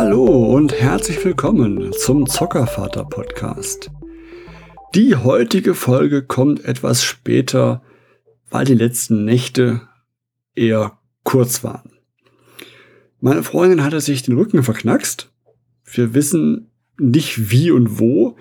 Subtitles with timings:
[0.00, 3.90] Hallo und herzlich willkommen zum Zockervater Podcast.
[4.94, 7.82] Die heutige Folge kommt etwas später,
[8.48, 9.80] weil die letzten Nächte
[10.54, 11.90] eher kurz waren.
[13.20, 15.32] Meine Freundin hatte sich den Rücken verknackst.
[15.84, 18.36] Wir wissen nicht wie und wo,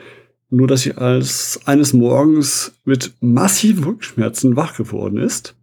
[0.51, 5.55] nur dass sie als eines Morgens mit massiven Rückenschmerzen wach geworden ist.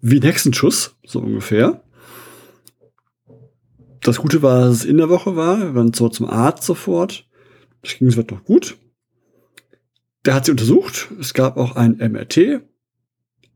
[0.00, 1.80] Wie Hexenschuss, so ungefähr.
[4.06, 5.58] Das Gute war, dass es in der Woche war.
[5.58, 7.28] Wir waren so zum Arzt sofort.
[7.82, 8.78] Das ging soweit noch gut.
[10.24, 11.08] Der hat sie untersucht.
[11.18, 12.60] Es gab auch ein MRT,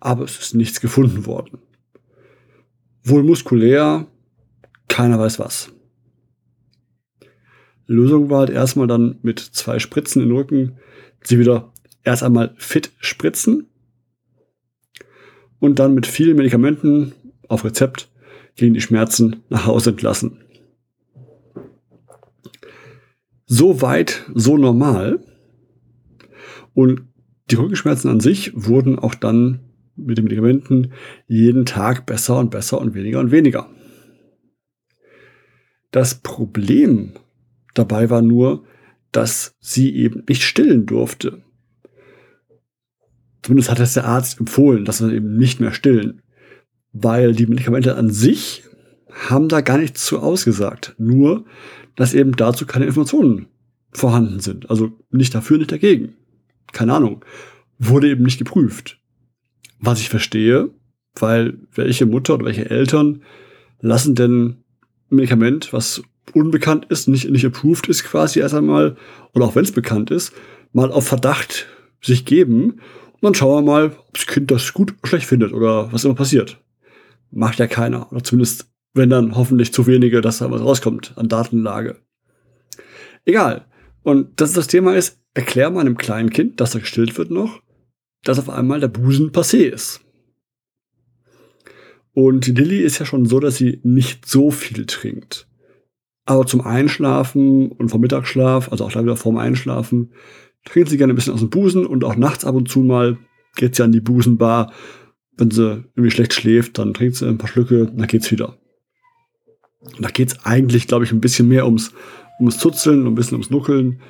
[0.00, 1.60] aber es ist nichts gefunden worden.
[3.04, 4.08] Wohl muskulär,
[4.88, 5.70] keiner weiß was.
[7.86, 10.78] Lösung war halt erstmal dann mit zwei Spritzen in den Rücken
[11.22, 11.72] sie wieder
[12.02, 13.68] erst einmal fit spritzen
[15.60, 17.12] und dann mit vielen Medikamenten
[17.46, 18.09] auf Rezept
[18.56, 20.38] gegen die Schmerzen nach Hause entlassen.
[23.46, 25.24] So weit, so normal.
[26.74, 27.02] Und
[27.50, 29.60] die Rückenschmerzen an sich wurden auch dann
[29.96, 30.92] mit den Medikamenten
[31.26, 33.68] jeden Tag besser und besser und weniger und weniger.
[35.90, 37.12] Das Problem
[37.74, 38.64] dabei war nur,
[39.12, 41.42] dass sie eben nicht stillen durfte.
[43.42, 46.22] Zumindest hat es der Arzt empfohlen, dass wir eben nicht mehr stillen.
[46.92, 48.64] Weil die Medikamente an sich
[49.28, 50.94] haben da gar nichts zu ausgesagt.
[50.98, 51.44] Nur,
[51.96, 53.46] dass eben dazu keine Informationen
[53.92, 54.70] vorhanden sind.
[54.70, 56.14] Also nicht dafür, nicht dagegen.
[56.72, 57.24] Keine Ahnung.
[57.78, 58.98] Wurde eben nicht geprüft.
[59.78, 60.70] Was ich verstehe,
[61.14, 63.22] weil welche Mutter oder welche Eltern
[63.80, 64.56] lassen denn
[65.08, 66.02] Medikament, was
[66.34, 68.96] unbekannt ist, nicht, nicht approved ist quasi erst einmal,
[69.34, 70.32] oder auch wenn es bekannt ist,
[70.72, 71.66] mal auf Verdacht
[72.00, 75.52] sich geben und dann schauen wir mal, ob das Kind das gut oder schlecht findet
[75.52, 76.60] oder was immer passiert.
[77.30, 78.10] Macht ja keiner.
[78.12, 81.96] Oder zumindest, wenn dann hoffentlich zu wenige, dass da was rauskommt an Datenlage.
[83.24, 83.66] Egal.
[84.02, 87.60] Und das, das Thema ist, erklär mal einem kleinen Kind, dass er gestillt wird noch,
[88.24, 90.00] dass auf einmal der Busen passé ist.
[92.12, 95.48] Und Lilly ist ja schon so, dass sie nicht so viel trinkt.
[96.24, 100.12] Aber zum Einschlafen und vom Mittagsschlaf, also auch da wieder vorm Einschlafen,
[100.64, 103.18] trinkt sie gerne ein bisschen aus dem Busen und auch nachts ab und zu mal
[103.56, 104.72] geht sie an die Busenbar.
[105.40, 108.58] Wenn sie irgendwie schlecht schläft, dann trinkt sie ein paar Schlücke, dann geht's wieder.
[109.80, 111.92] Und da geht's eigentlich, glaube ich, ein bisschen mehr ums,
[112.38, 114.02] ums Zuzeln, ein bisschen ums Nuckeln.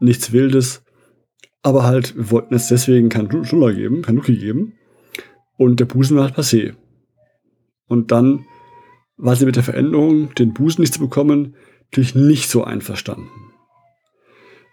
[0.00, 0.82] Nichts Wildes.
[1.62, 4.72] Aber halt, wir wollten jetzt deswegen keinen Schnuller geben, keinen Nucki geben.
[5.58, 6.74] Und der Busen war halt passé.
[7.86, 8.46] Und dann
[9.18, 11.56] war sie mit der Veränderung, den Busen nicht zu bekommen,
[11.90, 13.28] natürlich nicht so einverstanden.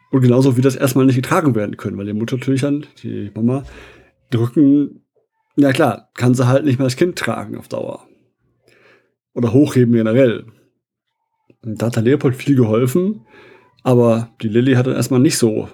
[0.09, 3.29] Und genauso wie das erstmal nicht getragen werden können, weil die Mutter natürlich dann, die
[3.35, 3.63] Mama,
[4.29, 5.00] drücken,
[5.55, 8.07] ja klar, kann sie halt nicht mehr das Kind tragen auf Dauer.
[9.33, 10.45] Oder hochheben generell.
[11.63, 13.25] Und da hat der Leopold viel geholfen,
[13.83, 15.69] aber die Lilly hat dann erstmal nicht so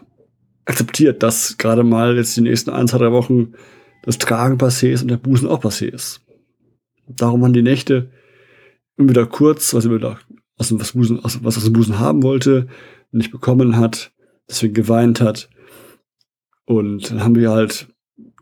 [0.66, 3.54] akzeptiert, dass gerade mal jetzt die nächsten ein, zwei, drei Wochen
[4.04, 6.22] das Tragen passé ist und der Busen auch passé ist.
[7.08, 8.12] Darum waren die Nächte
[8.98, 10.20] immer wieder kurz, was sie wieder
[10.58, 12.68] aus dem, was, Busen, aus, was aus dem Busen haben wollte,
[13.12, 14.12] nicht bekommen hat
[14.50, 15.50] deswegen geweint hat.
[16.66, 17.88] Und dann haben wir halt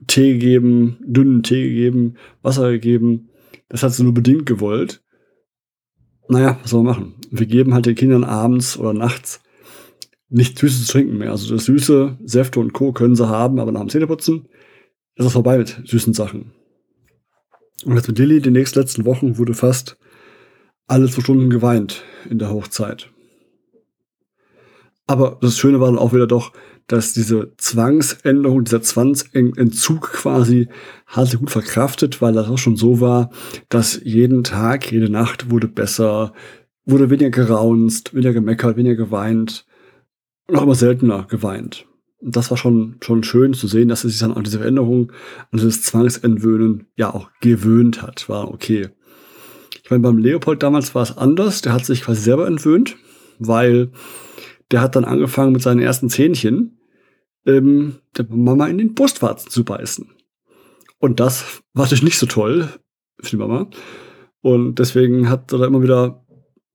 [0.07, 3.29] Tee gegeben, dünnen Tee gegeben, Wasser gegeben.
[3.69, 5.03] Das hat sie nur bedingt gewollt.
[6.27, 7.15] Naja, was soll man machen?
[7.31, 9.41] Wir geben halt den Kindern abends oder nachts
[10.29, 11.31] nicht Süßes zu trinken mehr.
[11.31, 12.91] Also das Süße, Säfte und Co.
[12.91, 14.49] können sie haben, aber nach dem Zähneputzen
[15.15, 16.51] ist es vorbei mit süßen Sachen.
[17.85, 19.97] Und jetzt mit Lilly, die nächsten letzten Wochen, wurde fast
[20.87, 23.11] alle zwei Stunden geweint in der Hochzeit.
[25.07, 26.51] Aber das Schöne war dann auch wieder doch,
[26.87, 30.67] dass diese Zwangsänderung, dieser Zwangsentzug quasi
[31.07, 33.31] hat sie gut verkraftet, weil das auch schon so war,
[33.69, 36.33] dass jeden Tag, jede Nacht wurde besser,
[36.85, 39.65] wurde weniger geraunzt, weniger gemeckert, weniger geweint
[40.47, 41.87] und auch immer seltener geweint.
[42.19, 45.11] Und das war schon, schon schön zu sehen, dass sie sich dann an diese Veränderung,
[45.51, 48.29] an dieses Zwangsentwöhnen ja auch gewöhnt hat.
[48.29, 48.89] War okay.
[49.83, 51.61] Ich meine, beim Leopold damals war es anders.
[51.61, 52.95] Der hat sich quasi selber entwöhnt,
[53.37, 53.91] weil
[54.71, 56.77] der hat dann angefangen mit seinen ersten Zähnchen
[57.45, 60.09] ähm, der Mama in den Brustwarzen zu beißen.
[60.99, 62.69] Und das war natürlich nicht so toll
[63.19, 63.67] für die Mama.
[64.41, 66.25] Und deswegen hat er da immer wieder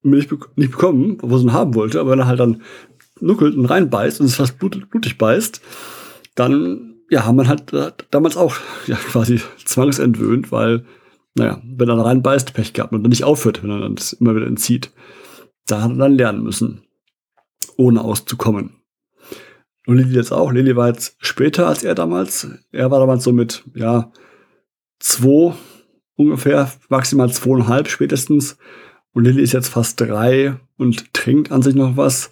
[0.02, 2.00] Milch be nicht bekommen, obwohl er ihn haben wollte.
[2.00, 2.62] Aber wenn er halt dann
[3.20, 5.60] nuckelt und reinbeißt und es fast blut blutig beißt,
[6.34, 8.56] dann ja, haben wir halt äh, damals auch
[8.86, 10.84] ja, quasi zwangsentwöhnt, weil,
[11.34, 14.12] naja, wenn er da reinbeißt, Pech gehabt und dann nicht aufhört, wenn er dann das
[14.12, 14.92] immer wieder entzieht.
[15.66, 16.82] Da hat er dann lernen müssen
[17.76, 18.79] ohne auszukommen.
[19.90, 20.52] Und Lilly jetzt auch.
[20.52, 22.46] Lilly war jetzt später als er damals.
[22.70, 24.12] Er war damals so mit, ja,
[25.00, 25.52] zwei
[26.14, 28.56] ungefähr, maximal zweieinhalb spätestens,
[29.12, 32.30] Und Lilly ist jetzt fast drei und trinkt an sich noch was,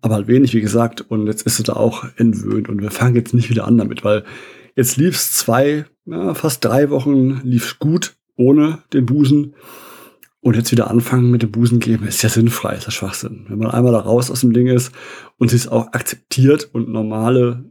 [0.00, 1.00] aber halt wenig, wie gesagt.
[1.00, 2.68] Und jetzt ist sie da auch entwöhnt.
[2.68, 4.22] Und wir fangen jetzt nicht wieder an damit, weil
[4.76, 9.56] jetzt lief es zwei, ja, fast drei Wochen, lief gut ohne den Busen.
[10.46, 13.46] Und jetzt wieder anfangen mit dem Busen geben, ist ja sinnfrei, ist ja Schwachsinn.
[13.48, 14.92] Wenn man einmal da raus aus dem Ding ist
[15.38, 17.64] und es auch akzeptiert und normale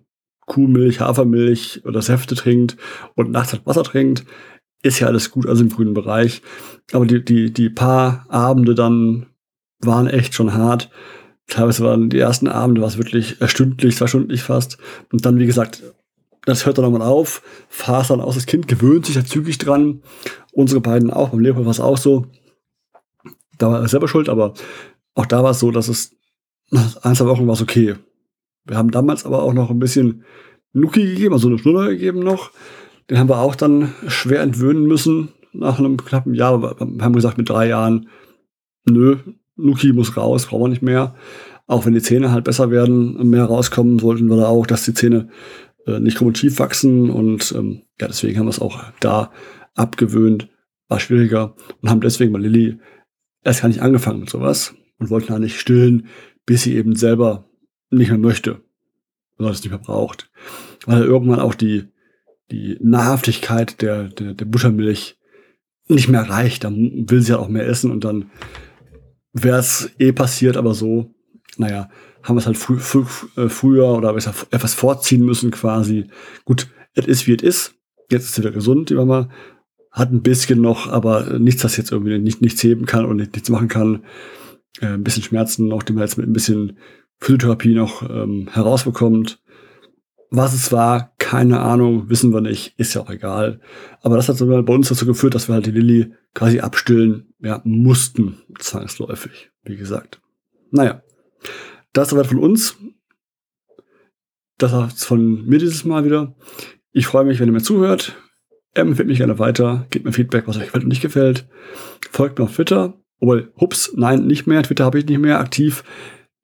[0.45, 2.75] Kuhmilch, Hafermilch oder Säfte trinkt
[3.15, 4.25] und nachts halt Wasser trinkt,
[4.83, 6.41] ist ja alles gut, also im grünen Bereich.
[6.91, 9.27] Aber die, die, die paar Abende dann
[9.79, 10.89] waren echt schon hart.
[11.47, 14.79] Teilweise waren die ersten Abende was wirklich stündlich, zweistündlich fast.
[15.13, 15.81] Und dann, wie gesagt,
[16.43, 18.35] das hört dann nochmal auf, fahrt dann aus.
[18.35, 20.01] Das Kind gewöhnt sich da zügig dran.
[20.51, 22.27] Unsere beiden auch, beim Leopold war es auch so.
[23.57, 24.53] Da war er selber schuld, aber
[25.13, 26.15] auch da war es so, dass es
[26.71, 27.95] nach ein, zwei Wochen war es okay.
[28.65, 30.23] Wir haben damals aber auch noch ein bisschen
[30.73, 32.51] Nuki gegeben, also eine Schnuller gegeben noch.
[33.09, 36.61] Den haben wir auch dann schwer entwöhnen müssen nach einem knappen Jahr.
[36.61, 38.09] Wir haben gesagt, mit drei Jahren,
[38.85, 39.17] nö,
[39.55, 41.15] Nuki muss raus, brauchen wir nicht mehr.
[41.67, 44.85] Auch wenn die Zähne halt besser werden, und mehr rauskommen, sollten wir da auch, dass
[44.85, 45.29] die Zähne
[45.87, 47.09] äh, nicht kumulitiv wachsen.
[47.09, 49.31] Und ähm, ja, deswegen haben wir es auch da
[49.75, 50.49] abgewöhnt.
[50.87, 52.79] War schwieriger und haben deswegen bei Lilly
[53.45, 56.07] erst gar nicht angefangen mit sowas und wollten da nicht stillen,
[56.45, 57.49] bis sie eben selber
[57.89, 58.61] nicht mehr möchte
[59.39, 60.29] oder es nicht mehr braucht.
[60.85, 61.85] Weil irgendwann auch die,
[62.51, 65.17] die Nahrhaftigkeit der, der, der Buttermilch
[65.87, 66.63] nicht mehr reicht.
[66.63, 68.31] Dann will sie ja auch mehr essen und dann
[69.33, 71.13] wäre es eh passiert, aber so,
[71.57, 71.89] naja,
[72.23, 73.05] haben wir es halt frü frü
[73.37, 76.05] äh, früher oder besser etwas vorziehen müssen quasi.
[76.43, 77.75] Gut, es ist wie es ist.
[78.09, 79.29] Jetzt ist sie wieder gesund, die Mama.
[79.95, 83.49] Hat ein bisschen noch, aber nichts, das jetzt irgendwie nicht, nichts heben kann und nichts
[83.49, 84.03] machen kann.
[84.81, 86.77] Äh, ein bisschen Schmerzen noch, die man jetzt mit ein bisschen
[87.21, 89.41] Physiotherapie noch ähm, herausbekommt.
[90.31, 93.61] Was es war, keine Ahnung, wissen wir nicht, ist ja auch egal.
[94.01, 97.33] Aber das hat sogar bei uns dazu geführt, dass wir halt die Lilly quasi abstillen,
[97.39, 100.19] ja, mussten, zwangsläufig, wie gesagt.
[100.71, 101.03] Naja,
[101.93, 102.75] das soweit von uns.
[104.57, 106.35] Das war's von mir dieses Mal wieder.
[106.91, 108.17] Ich freue mich, wenn ihr mir zuhört.
[108.75, 111.47] Empfehlt mich gerne weiter, gebt mir Feedback, was euch gefällt und nicht gefällt.
[112.11, 112.93] Folgt mir auf Twitter.
[113.19, 114.61] Obwohl, hups, nein, nicht mehr.
[114.63, 115.83] Twitter habe ich nicht mehr aktiv.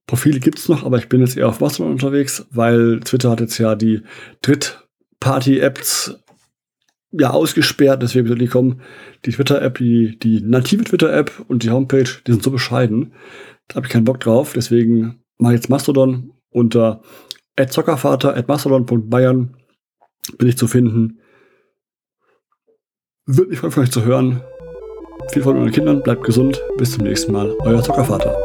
[0.08, 3.58] Profile gibt's noch, aber ich bin jetzt eher auf Mastodon unterwegs, weil Twitter hat jetzt
[3.58, 4.02] ja die
[4.42, 6.20] Drittparty-Apps
[7.12, 8.82] ja ausgesperrt, deswegen soll die kommen.
[9.26, 13.14] Die Twitter-App, die, die native Twitter-App und die Homepage, die sind so bescheiden.
[13.68, 17.02] Da habe ich keinen Bock drauf, deswegen mache ich jetzt Mastodon unter
[17.58, 19.56] @zockervater @mastodon.bayern
[20.38, 21.21] bin ich zu finden.
[23.28, 24.42] Würde mich freuen, von euch zu hören.
[25.32, 26.60] Viel von euren Kindern, bleibt gesund.
[26.78, 27.56] Bis zum nächsten Mal.
[27.60, 28.36] Euer Zockervater.